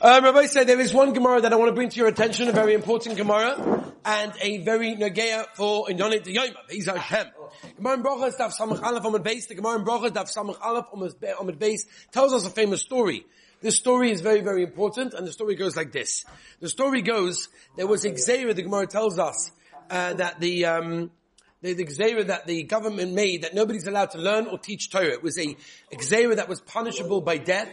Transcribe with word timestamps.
Um, 0.00 0.22
Rabbi 0.22 0.46
said 0.46 0.68
there 0.68 0.78
is 0.78 0.94
one 0.94 1.12
Gemara 1.12 1.40
that 1.40 1.52
I 1.52 1.56
want 1.56 1.70
to 1.70 1.74
bring 1.74 1.88
to 1.88 1.96
your 1.96 2.06
attention, 2.06 2.46
a 2.46 2.52
very 2.52 2.72
important 2.72 3.16
Gemara, 3.16 3.84
and 4.04 4.32
a 4.40 4.58
very 4.58 4.94
Nagea 4.94 5.46
for 5.54 5.88
Yonit 5.88 6.24
Yoma, 6.24 6.54
Beis 6.70 6.86
Hashem. 6.86 7.26
Gemara 7.74 7.94
in 7.94 8.02
Brochas, 8.04 8.36
Daf 8.36 8.56
Samach 8.56 8.80
Aleph 8.80 9.02
Amud 9.02 9.24
Beis, 9.24 9.48
the 9.48 9.56
Gemara 9.56 9.80
in 9.80 9.84
Brochas, 9.84 10.10
Daf 10.10 10.32
Samach 10.32 10.56
Aleph 10.60 10.86
Amud 10.94 11.58
Beis, 11.58 11.80
tells 12.12 12.32
us 12.32 12.46
a 12.46 12.50
famous 12.50 12.80
story. 12.80 13.26
This 13.60 13.76
story 13.76 14.12
is 14.12 14.20
very, 14.20 14.40
very 14.40 14.62
important, 14.62 15.14
and 15.14 15.26
the 15.26 15.32
story 15.32 15.56
goes 15.56 15.74
like 15.74 15.90
this. 15.90 16.24
The 16.60 16.68
story 16.68 17.02
goes, 17.02 17.48
there 17.76 17.88
was 17.88 18.04
a 18.04 18.12
Xera, 18.12 18.54
the 18.54 18.62
Gemara 18.62 18.86
tells 18.86 19.18
us, 19.18 19.50
uh, 19.90 20.14
that 20.14 20.38
the, 20.38 20.66
um, 20.66 21.10
the, 21.60 21.72
the 21.72 21.86
Xera 21.86 22.24
that 22.28 22.46
the 22.46 22.62
government 22.62 23.14
made 23.14 23.42
that 23.42 23.52
nobody's 23.52 23.88
allowed 23.88 24.12
to 24.12 24.18
learn 24.18 24.46
or 24.46 24.58
teach 24.58 24.90
Torah. 24.90 25.08
It 25.08 25.24
was 25.24 25.36
a 25.40 25.56
Xera 25.92 26.36
that 26.36 26.48
was 26.48 26.60
punishable 26.60 27.20
by 27.20 27.38
death, 27.38 27.68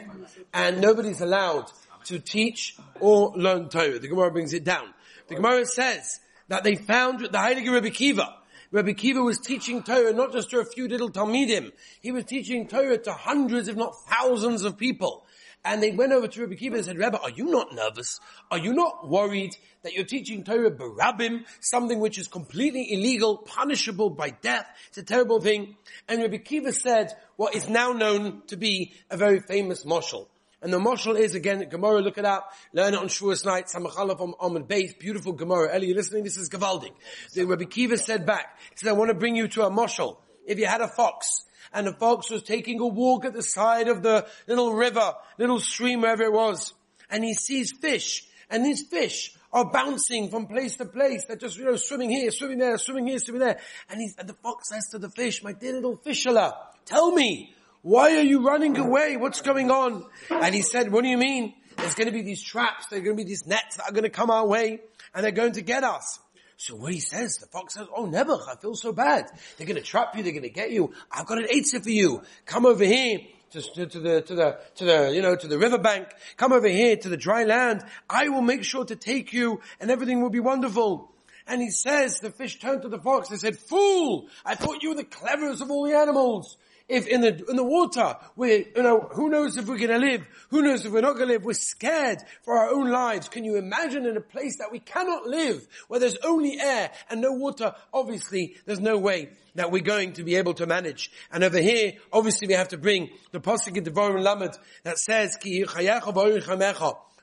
and 0.55 0.82
nobody's 0.82 1.21
allowed 1.21 1.71
to 2.06 2.20
teach 2.20 2.78
or 3.00 3.34
learn 3.36 3.70
Torah. 3.70 4.00
The 4.00 4.08
Gemara 4.08 4.32
brings 4.32 4.54
it 4.54 4.64
down. 4.64 4.94
The 5.27 5.36
Gemara 5.36 5.66
says 5.66 6.20
that 6.48 6.64
they 6.64 6.76
found 6.76 7.20
the 7.20 7.30
Heilige 7.30 7.72
Rebbe 7.72 7.90
Kiva. 7.90 8.36
Rebbe 8.72 8.94
Kiva 8.94 9.22
was 9.22 9.40
teaching 9.40 9.84
Torah 9.84 10.14
not 10.14 10.34
just 10.34 10.50
to 10.50 10.59
a 10.59 10.66
few 10.66 10.88
little 10.88 11.09
Talmidim. 11.09 11.72
He 12.02 12.12
was 12.12 12.26
teaching 12.26 12.68
Torah 12.68 12.98
to 12.98 13.14
hundreds, 13.14 13.68
if 13.68 13.76
not 13.76 13.95
thousands 14.08 14.64
of 14.64 14.78
people. 14.78 15.26
And 15.64 15.81
they 15.81 15.91
went 15.91 16.12
over 16.12 16.28
to 16.28 16.41
Rebbe 16.41 16.55
Kiva 16.55 16.76
and 16.76 16.86
said, 16.86 16.98
Rebbe, 16.98 17.20
are 17.20 17.31
you 17.31 17.45
not 17.45 17.73
nervous? 17.73 18.20
Are 18.52 18.59
you 18.59 18.73
not 18.73 19.09
worried 19.09 19.56
that 19.81 19.94
you're 19.94 20.06
teaching 20.06 20.44
Torah 20.44 20.70
barabim, 20.70 21.45
something 21.59 22.00
which 22.00 22.20
is 22.20 22.28
completely 22.28 22.94
illegal, 22.94 23.38
punishable 23.38 24.12
by 24.12 24.30
death? 24.30 24.67
It's 24.90 25.00
a 25.00 25.03
terrible 25.03 25.42
thing. 25.42 25.76
And 26.08 26.22
Rebbe 26.22 26.38
Kiva 26.38 26.72
said 26.72 27.14
what 27.36 27.56
is 27.56 27.67
now 27.67 27.94
known 27.94 28.44
to 28.48 28.58
be 28.58 28.94
a 29.09 29.17
very 29.17 29.40
famous 29.40 29.86
moshel. 29.86 30.28
And 30.66 30.74
the 30.74 30.80
mashal 30.80 31.16
is 31.16 31.36
again, 31.36 31.70
Gemara, 31.70 32.02
look 32.02 32.18
it 32.18 32.26
up, 32.26 32.52
learn 32.73 32.96
it 32.96 32.98
on 32.98 33.06
Shavuos 33.06 33.46
night, 33.46 33.68
Samachalaf 33.68 34.20
on 34.20 34.34
Amud 34.42 34.68
Beis, 34.68 34.98
beautiful 34.98 35.32
Gemara. 35.32 35.76
Eli, 35.76 35.86
you 35.86 35.94
listening? 35.94 36.23
This 36.23 36.38
is 36.38 36.50
Gavaldik. 36.50 36.92
The 37.36 37.45
Rabbi 37.45 37.66
Kiva 37.66 38.00
said 38.00 38.26
back, 38.26 38.58
he 38.72 38.78
said, 38.78 38.89
I 38.89 38.94
want 38.94 39.09
to 39.09 39.14
bring 39.14 39.36
you 39.36 39.48
to 39.50 39.62
a 39.67 39.70
mashal. 39.70 40.17
If 40.48 40.58
you 40.58 40.66
had 40.66 40.81
a 40.81 40.88
fox, 40.88 41.45
and 41.72 41.86
the 41.86 41.94
fox 41.94 42.31
was 42.31 42.42
taking 42.42 42.80
a 42.80 42.88
walk 42.88 43.26
at 43.26 43.34
the 43.34 43.44
side 43.44 43.89
of 43.89 44.02
the 44.02 44.26
little 44.48 44.73
river, 44.73 45.14
little 45.38 45.59
stream, 45.59 46.02
wherever 46.02 46.23
it 46.23 46.34
was, 46.34 46.73
and 47.11 47.23
he 47.23 47.36
sees 47.36 47.72
fish, 47.72 48.28
and 48.50 48.66
these 48.66 48.88
fish 48.88 49.38
are 49.54 49.70
bouncing 49.70 50.32
from 50.32 50.48
place 50.48 50.78
to 50.78 50.86
place. 50.86 51.26
They're 51.28 51.38
just, 51.38 51.59
you 51.59 51.66
know, 51.66 51.76
swimming 51.76 52.09
here, 52.09 52.32
swimming 52.32 52.58
there, 52.58 52.80
swimming 52.80 53.06
here, 53.06 53.20
swimming 53.20 53.42
there. 53.42 53.59
And, 53.88 54.02
and 54.17 54.28
the 54.28 54.34
fox 54.34 54.70
says 54.70 54.88
to 54.94 54.98
the 54.98 55.11
fish, 55.11 55.44
my 55.44 55.54
dear 55.54 55.73
little 55.73 55.98
fishela, 55.98 56.56
tell 56.86 57.11
me, 57.11 57.54
why 57.86 58.17
are 58.17 58.23
you 58.23 58.44
running 58.44 58.75
away? 58.80 59.16
What's 59.16 59.41
going 59.41 59.69
on? 59.69 60.08
And 60.31 60.55
he 60.55 60.64
said, 60.64 60.91
what 60.91 61.03
do 61.03 61.08
you 61.08 61.19
mean? 61.19 61.53
There's 61.78 61.94
going 61.94 62.08
to 62.08 62.11
be 62.11 62.23
these 62.23 62.42
traps, 62.42 62.88
there's 62.88 63.03
going 63.03 63.16
to 63.16 63.23
be 63.23 63.27
these 63.30 63.45
nets 63.45 63.75
that 63.75 63.88
are 63.88 63.92
going 63.92 64.05
to 64.05 64.09
come 64.09 64.31
our 64.31 64.47
way, 64.47 64.80
and 65.14 65.23
they're 65.23 65.31
going 65.31 65.52
to 65.52 65.61
get 65.61 65.83
us. 65.83 66.17
So 66.58 66.75
what 66.75 66.94
he 66.94 67.00
says, 67.00 67.38
the 67.38 67.45
fox 67.45 67.75
says, 67.75 67.86
oh 67.95 68.08
never, 68.08 68.33
I 68.33 68.55
feel 68.59 68.73
so 68.73 68.92
bad. 68.92 69.25
They're 69.58 69.67
going 69.67 69.75
to 69.77 69.83
trap 69.83 70.16
you, 70.16 70.23
they're 70.23 70.31
going 70.31 70.42
to 70.42 70.50
get 70.50 70.72
you. 70.72 70.94
I've 71.11 71.27
got 71.27 71.38
an 71.38 71.45
answer 71.53 71.80
for 71.80 71.92
you. 71.92 72.23
Come 72.47 72.66
over 72.66 72.83
here. 72.83 73.19
To, 73.52 73.61
to, 73.61 73.99
the, 73.99 74.22
to 74.22 74.36
the, 74.36 74.59
to 74.77 74.86
the, 74.86 75.11
you 75.14 75.22
know, 75.22 75.36
to 75.36 75.47
the 75.47 75.59
riverbank. 75.59 76.08
Come 76.38 76.53
over 76.53 76.67
here 76.67 76.97
to 76.97 77.08
the 77.08 77.17
dry 77.17 77.44
land. 77.44 77.83
I 78.09 78.30
will 78.30 78.42
make 78.42 78.64
sure 78.64 78.83
to 78.83 78.95
take 78.95 79.31
you 79.31 79.61
and 79.80 79.92
everything 79.92 80.22
will 80.22 80.31
be 80.31 80.39
wonderful. 80.39 81.11
And 81.45 81.61
he 81.61 81.70
says, 81.70 82.20
the 82.20 82.31
fish 82.31 82.59
turned 82.59 82.81
to 82.81 82.89
the 82.89 82.99
fox 82.99 83.30
and 83.30 83.39
said, 83.39 83.59
fool, 83.59 84.27
I 84.44 84.55
thought 84.55 84.81
you 84.81 84.89
were 84.89 84.95
the 84.95 85.03
cleverest 85.03 85.61
of 85.61 85.70
all 85.70 85.86
the 85.86 85.95
animals 85.95 86.58
if 86.88 87.08
in 87.08 87.22
the 87.22 87.44
in 87.50 87.55
the 87.55 87.64
water 87.64 88.16
we 88.36 88.67
you 88.75 88.83
know 88.83 89.09
who 89.14 89.30
knows 89.30 89.58
if 89.58 89.67
we're 89.67 89.78
going 89.78 89.89
to 89.89 89.97
live? 89.97 90.25
Who 90.50 90.61
knows 90.61 90.86
if 90.86 90.92
we're 90.92 91.02
not 91.02 91.16
going 91.16 91.27
to 91.27 91.33
live? 91.33 91.44
We're 91.44 91.53
scared 91.53 92.19
for 92.44 92.58
our 92.58 92.69
own 92.69 92.89
lives. 92.89 93.30
Can 93.30 93.44
you 93.44 93.55
imagine 93.55 94.05
in 94.05 94.17
a 94.17 94.22
place 94.22 94.58
that 94.59 94.72
we 94.72 94.80
cannot 94.80 95.25
live 95.25 95.67
where 95.88 96.00
there's 96.00 96.17
only 96.23 96.59
air 96.59 96.92
and 97.09 97.22
no 97.22 97.31
water? 97.31 97.73
Obviously 97.94 98.55
there's 98.66 98.80
no 98.80 98.97
way 98.97 99.30
that 99.55 99.72
we're 99.72 99.81
going 99.81 100.14
to 100.14 100.23
be 100.23 100.36
able 100.36 100.54
to 100.55 100.67
manage. 100.67 101.11
And 101.32 101.43
over 101.43 101.60
here 101.60 101.93
obviously 102.14 102.48
we 102.48 102.54
have 102.54 102.70
to 102.70 102.77
bring 102.77 103.10
the 103.31 103.39
pasuk 103.39 103.76
in 103.77 103.83
Devarim 103.83 104.21
Lamed 104.21 104.58
that 104.83 104.98
says 104.98 105.37
ki 105.37 105.65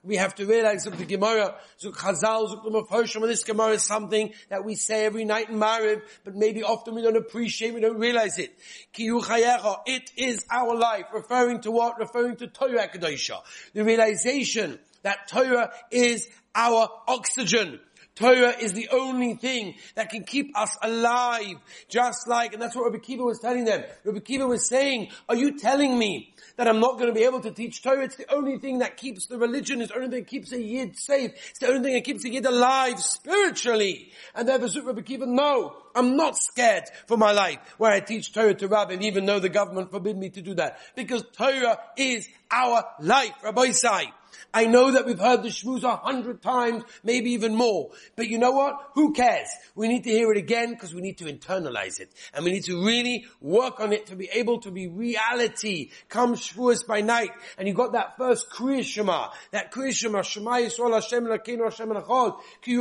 we 0.04 0.16
have 0.16 0.34
to 0.34 0.46
realize 0.46 0.84
that 0.84 0.98
the 0.98 1.04
Gemara, 1.04 1.54
Zuk 1.80 1.94
Chazal, 1.94 2.48
Zuk 2.48 2.64
Lemafoshem, 2.64 3.22
this 3.22 3.44
Gemara 3.44 3.74
is 3.74 3.84
something 3.84 4.32
that 4.48 4.64
we 4.64 4.74
say 4.74 5.04
every 5.04 5.24
night 5.24 5.48
in 5.48 5.56
Mariv, 5.56 6.02
but 6.24 6.34
maybe 6.34 6.64
often 6.64 6.94
we 6.94 7.02
don't 7.02 7.16
appreciate, 7.16 7.72
we 7.72 7.80
don't 7.80 7.98
realize 7.98 8.38
it. 8.38 8.52
It 8.96 10.10
is 10.16 10.44
our 10.50 10.74
life, 10.74 11.06
referring 11.14 11.60
to 11.60 11.70
what? 11.70 11.98
Referring 12.00 12.36
to 12.36 12.48
Torah 12.48 12.88
Kedosha. 12.88 13.42
The 13.74 13.84
realization 13.84 14.80
that 15.02 15.28
Torah 15.28 15.72
is 15.90 16.28
our 16.54 16.88
oxygen. 17.06 17.80
Torah 18.14 18.54
is 18.58 18.74
the 18.74 18.88
only 18.92 19.34
thing 19.34 19.74
that 19.94 20.10
can 20.10 20.24
keep 20.24 20.56
us 20.56 20.76
alive. 20.82 21.56
Just 21.88 22.28
like, 22.28 22.52
and 22.52 22.60
that's 22.60 22.76
what 22.76 22.84
Rabbi 22.84 22.98
Kiva 22.98 23.22
was 23.22 23.38
telling 23.38 23.64
them. 23.64 23.84
Rabbi 24.04 24.18
Kiva 24.18 24.46
was 24.46 24.68
saying, 24.68 25.08
are 25.28 25.36
you 25.36 25.58
telling 25.58 25.98
me 25.98 26.34
that 26.56 26.68
I'm 26.68 26.78
not 26.78 26.98
going 26.98 27.06
to 27.06 27.14
be 27.14 27.24
able 27.24 27.40
to 27.40 27.50
teach 27.50 27.82
Torah? 27.82 28.04
It's 28.04 28.16
the 28.16 28.32
only 28.32 28.58
thing 28.58 28.80
that 28.80 28.98
keeps 28.98 29.26
the 29.26 29.38
religion, 29.38 29.80
it's 29.80 29.92
the 29.92 29.96
only 29.96 30.10
thing 30.10 30.20
that 30.20 30.28
keeps 30.28 30.52
a 30.52 30.60
Yid 30.60 30.98
safe. 30.98 31.32
It's 31.50 31.58
the 31.58 31.68
only 31.68 31.82
thing 31.82 31.94
that 31.94 32.04
keeps 32.04 32.24
a 32.24 32.30
Yid 32.30 32.44
alive 32.44 33.00
spiritually. 33.00 34.12
And 34.34 34.46
therefore 34.46 34.82
Rabbi 34.82 35.00
Kiva, 35.00 35.24
no, 35.26 35.76
I'm 35.94 36.16
not 36.16 36.36
scared 36.36 36.84
for 37.06 37.16
my 37.16 37.32
life 37.32 37.58
where 37.78 37.92
I 37.92 38.00
teach 38.00 38.34
Torah 38.34 38.54
to 38.54 38.68
Rabbi, 38.68 38.98
even 39.00 39.24
though 39.24 39.40
the 39.40 39.48
government 39.48 39.90
forbid 39.90 40.18
me 40.18 40.28
to 40.30 40.42
do 40.42 40.54
that. 40.54 40.78
Because 40.94 41.24
Torah 41.32 41.78
is 41.96 42.28
our 42.50 42.84
life, 43.00 43.32
Rabbosai. 43.42 44.12
I 44.52 44.66
know 44.66 44.92
that 44.92 45.06
we've 45.06 45.18
heard 45.18 45.42
the 45.42 45.48
shmuz 45.48 45.82
a 45.82 45.96
hundred 45.96 46.42
times, 46.42 46.84
maybe 47.02 47.32
even 47.32 47.54
more. 47.54 47.90
But 48.16 48.28
you 48.28 48.38
know 48.38 48.52
what? 48.52 48.74
Who 48.94 49.12
cares? 49.12 49.48
We 49.74 49.88
need 49.88 50.04
to 50.04 50.10
hear 50.10 50.30
it 50.32 50.38
again 50.38 50.70
because 50.70 50.94
we 50.94 51.00
need 51.00 51.18
to 51.18 51.24
internalize 51.24 52.00
it. 52.00 52.12
And 52.34 52.44
we 52.44 52.52
need 52.52 52.64
to 52.64 52.84
really 52.84 53.26
work 53.40 53.80
on 53.80 53.92
it 53.92 54.06
to 54.06 54.16
be 54.16 54.28
able 54.32 54.60
to 54.60 54.70
be 54.70 54.88
reality. 54.88 55.90
Come 56.08 56.34
shvuas 56.34 56.86
by 56.86 57.00
night. 57.00 57.30
And 57.58 57.66
you 57.68 57.74
got 57.74 57.92
that 57.92 58.16
first 58.16 58.50
Kriya 58.50 58.84
Shema. 58.84 59.28
That 59.50 59.72
Kriya 59.72 59.92
Shema. 59.92 60.22
Shema 60.22 60.52
Yisrael 60.56 60.94
Hashem 60.94 61.24
Elokeinu 61.24 61.64
Hashem 61.64 61.88
Echad. 61.90 62.38
Ki 62.62 62.78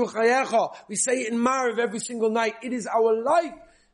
We 0.87 0.95
say 0.95 1.21
it 1.21 1.31
in 1.31 1.39
Mariv 1.39 1.79
every 1.79 1.99
single 1.99 2.29
night. 2.29 2.55
It 2.63 2.73
is 2.73 2.87
our 2.87 3.21
life. 3.21 3.53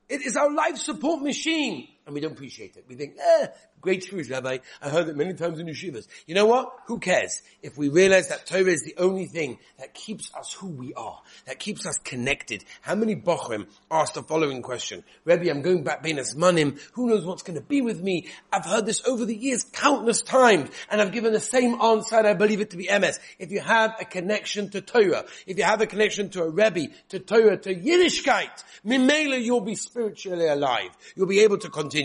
It 0.09 0.21
is 0.21 0.37
our 0.37 0.53
life 0.53 0.77
support 0.77 1.21
machine. 1.21 1.87
And 2.07 2.13
we 2.15 2.21
don't 2.21 2.31
appreciate 2.31 2.77
it. 2.77 2.85
We 2.87 2.95
think, 2.95 3.17
eh, 3.19 3.47
Great 3.79 4.03
truth, 4.03 4.29
Rabbi. 4.31 4.57
I 4.81 4.89
heard 4.89 5.07
it 5.07 5.15
many 5.15 5.35
times 5.35 5.59
in 5.59 5.67
yeshivas. 5.67 6.07
You 6.25 6.33
know 6.33 6.47
what? 6.47 6.73
Who 6.87 6.97
cares? 6.97 7.43
If 7.61 7.77
we 7.77 7.89
realize 7.89 8.29
that 8.29 8.47
Torah 8.47 8.71
is 8.71 8.81
the 8.81 8.95
only 8.97 9.27
thing 9.27 9.59
that 9.77 9.93
keeps 9.93 10.33
us 10.33 10.51
who 10.51 10.67
we 10.67 10.95
are, 10.95 11.21
that 11.45 11.59
keeps 11.59 11.85
us 11.85 11.99
connected. 11.99 12.65
How 12.81 12.95
many 12.95 13.15
Bochrim 13.15 13.67
asked 13.91 14.15
the 14.15 14.23
following 14.23 14.63
question? 14.63 15.03
Rabbi, 15.25 15.49
I'm 15.49 15.61
going 15.61 15.83
back 15.83 16.01
Bein 16.01 16.17
Hazmanim. 16.17 16.81
Who 16.93 17.07
knows 17.07 17.23
what's 17.23 17.43
going 17.43 17.59
to 17.59 17.63
be 17.63 17.81
with 17.81 18.01
me? 18.01 18.27
I've 18.51 18.65
heard 18.65 18.87
this 18.87 19.05
over 19.05 19.25
the 19.25 19.35
years 19.35 19.63
countless 19.63 20.23
times, 20.23 20.71
and 20.89 20.99
I've 20.99 21.11
given 21.11 21.31
the 21.31 21.39
same 21.39 21.79
answer, 21.79 22.15
I 22.15 22.33
believe 22.33 22.61
it 22.61 22.71
to 22.71 22.77
be 22.77 22.87
emes. 22.87 23.19
If 23.37 23.51
you 23.51 23.59
have 23.59 23.95
a 24.01 24.05
connection 24.05 24.71
to 24.71 24.81
Torah, 24.81 25.25
if 25.45 25.59
you 25.59 25.63
have 25.63 25.81
a 25.81 25.87
connection 25.87 26.29
to 26.31 26.41
a 26.43 26.49
Rebbe, 26.49 26.87
to 27.09 27.19
Torah, 27.19 27.57
to 27.57 27.75
Yiddishkeit, 27.75 28.63
Mimela, 28.83 29.39
you'll 29.39 29.61
be 29.61 29.75
spiritually 29.75 30.47
alive. 30.47 30.89
You'll 31.15 31.27
be 31.27 31.41
able 31.41 31.59
to 31.59 31.69
continue. 31.69 31.96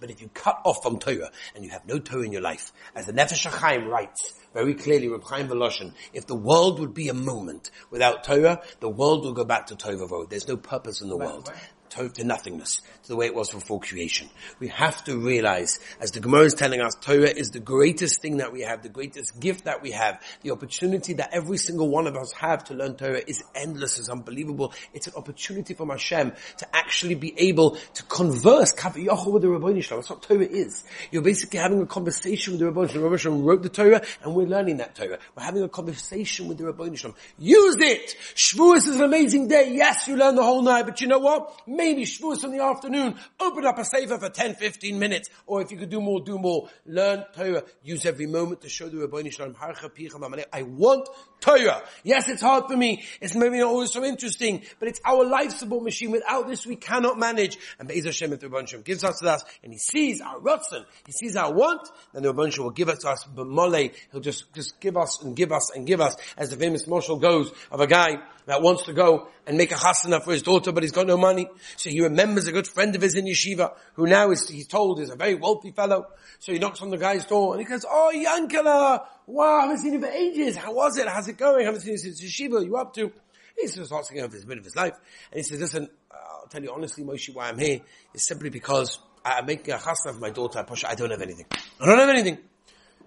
But 0.00 0.10
if 0.10 0.20
you 0.20 0.28
cut 0.28 0.60
off 0.64 0.82
from 0.82 0.98
Torah 0.98 1.30
and 1.54 1.64
you 1.64 1.70
have 1.70 1.86
no 1.86 1.98
Torah 1.98 2.22
in 2.22 2.32
your 2.32 2.42
life, 2.42 2.72
as 2.94 3.06
the 3.06 3.12
Nefesh 3.12 3.48
HaChaim 3.48 3.88
writes 3.88 4.34
very 4.54 4.74
clearly, 4.74 5.08
Reb 5.08 5.24
Chaim 5.24 5.48
Volozhin, 5.48 5.92
if 6.12 6.26
the 6.26 6.36
world 6.36 6.78
would 6.80 6.94
be 6.94 7.08
a 7.08 7.14
moment 7.14 7.70
without 7.90 8.24
Torah, 8.24 8.62
the 8.80 8.88
world 8.88 9.24
will 9.24 9.32
go 9.32 9.44
back 9.44 9.66
to 9.66 9.76
Torah. 9.76 10.26
There's 10.28 10.48
no 10.48 10.56
purpose 10.56 11.00
in 11.00 11.08
the 11.08 11.16
world 11.16 11.52
to 11.90 12.24
nothingness, 12.24 12.80
to 13.02 13.08
the 13.08 13.16
way 13.16 13.26
it 13.26 13.34
was 13.34 13.50
before 13.50 13.80
creation. 13.80 14.28
We 14.58 14.68
have 14.68 15.04
to 15.04 15.18
realize, 15.18 15.78
as 16.00 16.10
the 16.12 16.20
Gemara 16.20 16.44
is 16.44 16.54
telling 16.54 16.80
us, 16.80 16.94
Torah 17.00 17.30
is 17.30 17.50
the 17.50 17.60
greatest 17.60 18.20
thing 18.22 18.38
that 18.38 18.52
we 18.52 18.62
have, 18.62 18.82
the 18.82 18.88
greatest 18.88 19.38
gift 19.40 19.64
that 19.64 19.82
we 19.82 19.90
have. 19.92 20.22
The 20.42 20.50
opportunity 20.50 21.14
that 21.14 21.30
every 21.32 21.58
single 21.58 21.88
one 21.88 22.06
of 22.06 22.16
us 22.16 22.32
have 22.32 22.64
to 22.64 22.74
learn 22.74 22.96
Torah 22.96 23.22
is 23.26 23.42
endless, 23.54 23.98
is 23.98 24.08
unbelievable. 24.08 24.72
It's 24.92 25.06
an 25.06 25.14
opportunity 25.16 25.74
from 25.74 25.90
Hashem 25.90 26.32
to 26.58 26.76
actually 26.76 27.14
be 27.14 27.34
able 27.38 27.78
to 27.94 28.02
converse, 28.04 28.72
with 28.72 29.42
the 29.42 29.48
Ribbono 29.48 29.82
Shel 29.82 29.98
Olam. 29.98 30.00
That's 30.00 30.10
what 30.10 30.22
Torah 30.22 30.44
is. 30.44 30.84
You're 31.10 31.22
basically 31.22 31.58
having 31.58 31.80
a 31.80 31.86
conversation 31.86 32.52
with 32.52 32.60
the 32.60 32.66
Ribbono 32.66 32.90
Shel 32.90 33.02
Olam. 33.02 33.04
Rabbi 33.04 33.16
Shalom 33.16 33.42
wrote 33.42 33.62
the 33.62 33.68
Torah, 33.68 34.02
and 34.22 34.34
we're 34.34 34.46
learning 34.46 34.78
that 34.78 34.94
Torah. 34.94 35.18
We're 35.36 35.42
having 35.42 35.62
a 35.62 35.68
conversation 35.68 36.48
with 36.48 36.58
the 36.58 36.64
Ribbono 36.64 36.96
Shel 36.96 37.12
Olam. 37.12 37.16
Use 37.38 37.76
it! 37.80 38.16
Shavuos 38.34 38.88
is 38.88 38.96
an 38.96 39.02
amazing 39.02 39.48
day. 39.48 39.72
Yes, 39.74 40.06
you 40.08 40.16
learn 40.16 40.34
the 40.34 40.42
whole 40.42 40.62
night, 40.62 40.84
but 40.84 41.00
you 41.00 41.06
know 41.06 41.18
what? 41.18 41.60
Maybe 41.66 41.87
maybe 41.88 42.04
Shavuos 42.04 42.44
in 42.44 42.52
the 42.52 42.62
afternoon, 42.62 43.14
open 43.40 43.64
up 43.64 43.78
a 43.78 43.84
sefer 43.84 44.18
for 44.18 44.28
10, 44.28 44.54
15 44.56 44.98
minutes, 44.98 45.30
or 45.46 45.62
if 45.62 45.70
you 45.70 45.78
could 45.78 45.88
do 45.88 46.00
more, 46.00 46.20
do 46.20 46.38
more. 46.38 46.68
Learn 46.84 47.24
Torah. 47.34 47.64
Use 47.82 48.04
every 48.04 48.26
moment 48.26 48.60
to 48.62 48.68
show 48.68 48.88
the 48.88 48.98
Ribbono 48.98 49.32
Shel 49.32 49.50
Olam, 49.50 50.44
I 50.52 50.62
want 50.62 51.08
Torah. 51.40 51.82
Yes, 52.04 52.28
it's 52.28 52.42
hard 52.42 52.64
for 52.68 52.76
me. 52.76 53.04
It's 53.20 53.34
maybe 53.34 53.58
not 53.58 53.68
always 53.68 53.92
so 53.92 54.04
interesting, 54.04 54.62
but 54.78 54.88
it's 54.88 55.00
our 55.04 55.24
life 55.24 55.52
support 55.52 55.82
machine. 55.82 56.10
Without 56.10 56.46
this, 56.48 56.66
we 56.66 56.76
cannot 56.76 57.18
manage. 57.18 57.56
And 57.78 57.88
Be'ez 57.88 58.04
Hashem, 58.04 58.32
if 58.32 58.40
the 58.40 58.48
Ribbono 58.48 58.68
Shel 58.68 58.80
Olam 58.80 58.84
gives 58.84 59.04
us 59.04 59.20
to 59.20 59.30
us, 59.30 59.42
and 59.62 59.72
he 59.72 59.78
sees 59.78 60.20
our 60.20 60.40
rotzen, 60.40 60.84
he 61.06 61.12
sees 61.12 61.36
our 61.36 61.52
want, 61.52 61.88
then 62.12 62.22
the 62.22 62.34
Ribbono 62.34 62.52
Shel 62.52 62.64
Olam 62.64 62.68
will 62.68 62.70
give 62.72 62.88
it 62.88 63.00
to 63.00 63.08
us, 63.08 63.24
but 63.24 63.46
Mole, 63.46 63.90
he'll 64.12 64.20
just, 64.20 64.52
just 64.52 64.78
give 64.80 64.96
us 64.96 65.22
and 65.22 65.34
give 65.34 65.52
us 65.52 65.70
and 65.74 65.86
give 65.86 66.00
us, 66.00 66.16
as 66.36 66.50
the 66.50 66.56
famous 66.56 66.86
mashal 66.86 67.20
goes 67.20 67.50
of 67.70 67.80
a 67.80 67.86
guy 67.86 68.18
that 68.48 68.62
wants 68.62 68.84
to 68.84 68.94
go 68.94 69.28
and 69.46 69.58
make 69.58 69.72
a 69.72 69.74
chasana 69.74 70.22
for 70.22 70.32
his 70.32 70.42
daughter, 70.42 70.72
but 70.72 70.82
he's 70.82 70.92
got 70.92 71.06
no 71.06 71.18
money. 71.18 71.46
So 71.76 71.90
he 71.90 72.00
remembers 72.00 72.46
a 72.46 72.52
good 72.52 72.66
friend 72.66 72.94
of 72.96 73.02
his 73.02 73.14
in 73.14 73.26
yeshiva, 73.26 73.74
who 73.94 74.06
now 74.06 74.30
is, 74.30 74.48
he's 74.48 74.66
told 74.66 75.00
is 75.00 75.10
a 75.10 75.16
very 75.16 75.34
wealthy 75.34 75.70
fellow. 75.70 76.06
So 76.38 76.52
he 76.52 76.58
knocks 76.58 76.82
on 76.82 76.90
the 76.90 76.98
guy's 76.98 77.24
door 77.24 77.54
and 77.54 77.60
he 77.60 77.68
goes, 77.68 77.84
oh, 77.88 78.12
Yankala, 78.14 79.04
wow, 79.26 79.58
I 79.58 79.62
haven't 79.62 79.78
seen 79.78 79.94
you 79.94 80.00
for 80.00 80.06
ages. 80.06 80.56
How 80.56 80.72
was 80.72 80.96
it? 80.98 81.08
How's 81.08 81.28
it 81.28 81.36
going? 81.36 81.62
I 81.62 81.66
haven't 81.66 81.82
seen 81.82 81.92
you 81.92 81.98
since 81.98 82.22
yeshiva. 82.22 82.52
What 82.52 82.62
are 82.62 82.66
you 82.66 82.76
up 82.76 82.94
to? 82.94 83.12
He 83.58 83.66
starts 83.66 83.92
asking 83.92 84.18
him 84.18 84.30
his 84.30 84.44
bit 84.44 84.58
of 84.58 84.64
his 84.64 84.76
life. 84.76 84.94
And 85.32 85.38
he 85.38 85.42
says, 85.42 85.60
listen, 85.60 85.88
I'll 86.10 86.46
tell 86.48 86.62
you 86.62 86.72
honestly, 86.72 87.04
Moshe, 87.04 87.34
why 87.34 87.48
I'm 87.48 87.58
here 87.58 87.80
is 88.14 88.24
simply 88.24 88.50
because 88.50 89.00
I'm 89.24 89.46
making 89.46 89.74
a 89.74 89.78
chasana 89.78 90.14
for 90.14 90.20
my 90.20 90.30
daughter, 90.30 90.62
Pasha. 90.62 90.88
I 90.88 90.94
don't 90.94 91.10
have 91.10 91.22
anything. 91.22 91.46
I 91.80 91.86
don't 91.86 91.98
have 91.98 92.08
anything. 92.08 92.38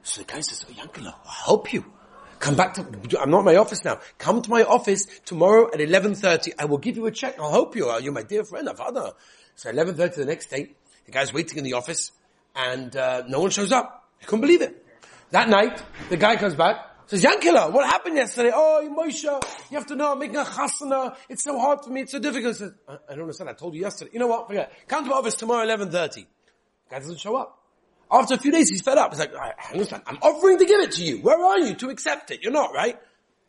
So 0.03 0.21
the 0.21 0.27
guy 0.31 0.41
says, 0.41 0.65
oh, 0.69 0.73
Yankala, 0.73 1.13
I'll 1.25 1.45
help 1.45 1.71
you. 1.73 1.85
Come 2.41 2.55
back 2.55 2.73
to, 2.73 2.81
I'm 3.21 3.29
not 3.29 3.39
in 3.39 3.45
my 3.45 3.55
office 3.55 3.85
now. 3.85 3.99
Come 4.17 4.41
to 4.41 4.49
my 4.49 4.63
office 4.63 5.05
tomorrow 5.25 5.67
at 5.67 5.79
11.30. 5.79 6.53
I 6.57 6.65
will 6.65 6.79
give 6.79 6.97
you 6.97 7.05
a 7.05 7.11
check. 7.11 7.39
I'll 7.39 7.51
help 7.51 7.75
you. 7.75 7.95
You're 7.99 8.11
my 8.11 8.23
dear 8.23 8.43
friend, 8.43 8.67
father. 8.75 9.11
So 9.55 9.71
11.30 9.71 10.15
the 10.15 10.25
next 10.25 10.47
day, 10.49 10.71
the 11.05 11.11
guy's 11.11 11.31
waiting 11.31 11.59
in 11.59 11.63
the 11.63 11.73
office 11.73 12.11
and, 12.55 12.95
uh, 12.95 13.21
no 13.27 13.41
one 13.41 13.51
shows 13.51 13.71
up. 13.71 14.09
I 14.19 14.25
couldn't 14.25 14.41
believe 14.41 14.63
it. 14.63 14.83
That 15.29 15.49
night, 15.49 15.83
the 16.09 16.17
guy 16.17 16.35
comes 16.35 16.55
back, 16.55 16.77
says, 17.05 17.23
Yankila, 17.23 17.71
what 17.71 17.85
happened 17.85 18.15
yesterday? 18.15 18.51
Oh, 18.51 18.89
Moshe, 18.97 19.23
you 19.69 19.77
have 19.77 19.85
to 19.87 19.95
know, 19.95 20.13
I'm 20.13 20.19
making 20.19 20.37
a 20.37 20.43
chasana. 20.43 21.15
It's 21.29 21.43
so 21.43 21.59
hard 21.59 21.83
for 21.83 21.91
me. 21.91 22.01
It's 22.01 22.11
so 22.11 22.19
difficult. 22.19 22.55
Says, 22.55 22.73
I, 22.89 22.93
I 23.07 23.11
don't 23.11 23.21
understand. 23.21 23.51
I 23.51 23.53
told 23.53 23.75
you 23.75 23.81
yesterday. 23.81 24.11
You 24.13 24.19
know 24.19 24.27
what? 24.27 24.47
Forget. 24.47 24.73
Come 24.87 25.03
to 25.03 25.11
my 25.11 25.17
office 25.17 25.35
tomorrow 25.35 25.63
11.30. 25.67 26.25
Guy 26.89 26.97
doesn't 26.97 27.19
show 27.19 27.35
up. 27.35 27.60
After 28.11 28.33
a 28.33 28.37
few 28.37 28.51
days, 28.51 28.69
he's 28.69 28.81
fed 28.81 28.97
up. 28.97 29.11
He's 29.11 29.19
like, 29.19 29.33
I 29.35 29.53
understand. 29.71 30.03
I'm 30.05 30.17
offering 30.21 30.57
to 30.57 30.65
give 30.65 30.81
it 30.81 30.91
to 30.93 31.03
you. 31.03 31.19
Where 31.19 31.41
are 31.41 31.59
you 31.59 31.75
to 31.75 31.89
accept 31.89 32.31
it? 32.31 32.41
You're 32.41 32.51
not, 32.51 32.73
right? 32.73 32.99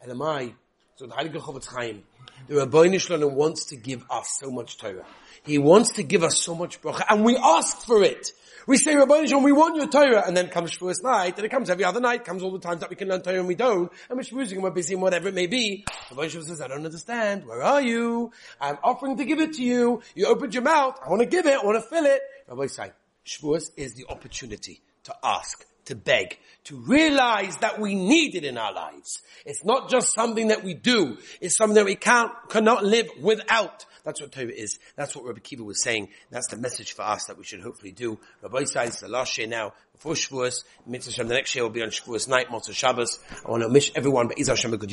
And 0.01 0.11
am 0.11 0.23
I? 0.23 0.55
So 0.97 1.07
the 1.07 1.15
Heilige 1.15 1.41
Chofetz 1.41 1.67
Chaim, 1.67 2.05
the 2.47 2.55
Ribbono 2.55 3.01
Shel 3.01 3.19
Olam 3.19 3.33
wants 3.33 3.67
to 3.67 3.77
give 3.77 4.05
us 4.11 4.39
so 4.41 4.51
much 4.51 4.79
Torah. 4.79 5.05
He 5.45 5.59
wants 5.59 5.95
to 5.95 6.03
give 6.03 6.23
us 6.23 6.41
so 6.41 6.55
much 6.55 6.81
bracha, 6.81 7.05
and 7.09 7.25
we 7.25 7.37
ask 7.37 7.87
for 7.87 8.03
it. 8.05 8.31
We 8.69 8.77
say, 8.77 8.95
Ribbono 8.95 9.27
Shel 9.27 9.41
Olam, 9.41 9.45
we 9.45 9.53
want 9.53 9.77
your 9.77 9.89
Torah, 9.89 10.23
and 10.27 10.37
then 10.37 10.49
comes 10.49 10.71
Shavuos 10.71 11.03
night, 11.03 11.37
and 11.37 11.45
it 11.45 11.49
comes 11.49 11.71
every 11.71 11.85
other 11.85 12.01
night, 12.01 12.25
comes 12.25 12.43
all 12.43 12.53
the 12.53 12.61
times 12.61 12.81
that 12.81 12.91
we 12.91 12.95
can 12.97 13.09
learn 13.09 13.23
Torah 13.23 13.39
and 13.39 13.49
we 13.49 13.55
don't, 13.57 13.91
and 14.09 14.17
we're 14.17 14.23
shvuzing 14.23 14.53
and 14.53 14.63
we're 14.63 14.71
busy 14.71 14.95
and 14.95 15.03
whatever 15.03 15.29
it 15.29 15.35
may 15.35 15.47
be. 15.47 15.85
Ribbono 16.11 16.29
Shel 16.31 16.43
Olam 16.43 16.47
says, 16.47 16.61
I 16.61 16.69
don't 16.69 16.85
understand. 16.85 17.47
Where 17.47 17.63
are 17.63 17.83
you? 17.83 18.33
I'm 18.61 18.79
offering 18.85 19.17
to 19.17 19.25
give 19.25 19.41
it 19.41 19.55
to 19.55 19.63
you. 19.63 20.03
You 20.15 20.27
opened 20.27 20.55
your 20.55 20.63
mouth. 20.63 21.01
I 21.05 21.09
want 21.09 21.23
to 21.23 21.27
give 21.27 21.47
it. 21.47 21.59
I 21.59 21.65
want 21.65 21.83
to 21.83 21.89
fill 21.89 22.05
it. 22.05 22.21
Rabbosai, 22.49 22.93
Shavuos 23.27 23.71
is 23.77 23.95
the 23.95 24.07
opportunity 24.09 24.81
to 25.05 25.15
ask, 25.23 25.65
to 25.87 25.95
beg, 25.95 26.39
to 26.65 26.77
realize 26.77 27.57
that 27.59 27.81
we 27.81 27.95
need 27.95 28.35
it 28.35 28.45
in 28.45 28.57
our 28.57 28.73
lives. 28.73 29.21
It's 29.45 29.65
not 29.65 29.91
just 29.91 30.15
something 30.15 30.49
that 30.49 30.63
we 30.65 30.75
do. 30.75 31.19
It's 31.41 31.57
something 31.57 31.75
that 31.75 31.85
we 31.85 31.97
can't, 31.97 32.33
cannot 32.49 32.85
live 32.85 33.09
without. 33.21 33.85
That's 34.05 34.21
what 34.21 34.33
Torah 34.33 34.49
is. 34.49 34.79
That's 34.97 35.15
what 35.15 35.25
Rabbi 35.25 35.41
Kiva 35.41 35.63
was 35.63 35.83
saying. 35.83 36.09
That's 36.31 36.49
the 36.49 36.57
message 36.57 36.93
for 36.93 37.03
us 37.03 37.27
that 37.27 37.39
we 37.39 37.45
should 37.45 37.61
hopefully 37.61 37.93
do. 37.93 38.19
Rabbi 38.43 38.65
says 38.65 39.01
the 39.01 39.09
last 39.09 39.39
year 39.39 39.47
now 39.47 39.73
before 39.93 40.15
Shavuos. 40.15 40.65
Mitzvah 40.87 41.25
the 41.25 41.35
next 41.35 41.55
year 41.55 41.65
will 41.65 41.71
be 41.71 41.83
on 41.83 41.91
Shavuos 41.91 42.29
night, 42.29 42.49
Motzei 42.49 42.73
Shabbos. 42.73 43.19
I 43.47 43.51
want 43.51 43.63
to 43.63 43.69
wish 43.69 43.93
everyone, 43.95 44.29
but 44.29 44.39
Hashem 44.39 44.75
a 44.75 44.77
good. 44.77 44.93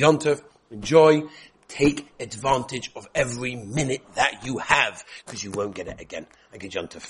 Enjoy. 0.70 1.22
Take 1.66 2.08
advantage 2.18 2.90
of 2.96 3.08
every 3.14 3.54
minute 3.54 4.02
that 4.14 4.44
you 4.44 4.58
have 4.58 5.04
because 5.24 5.42
you 5.42 5.52
won't 5.52 5.74
get 5.74 5.86
it 5.86 6.00
again. 6.00 6.26
A 6.52 6.58
good 6.58 6.72
Yontov. 6.72 6.98